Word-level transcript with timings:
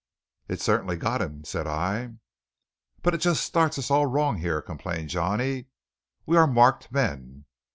"It 0.47 0.59
certainly 0.59 0.97
got 0.97 1.21
him," 1.21 1.43
said 1.45 1.67
I. 1.67 2.15
"But 3.03 3.13
it 3.13 3.19
just 3.19 3.43
starts 3.43 3.77
us 3.77 3.91
all 3.91 4.07
wrong 4.07 4.37
here," 4.39 4.59
complained 4.59 5.09
Johnny. 5.09 5.67
"We 6.25 6.37
are 6.37 6.47
marked 6.47 6.91
men." 6.91 7.45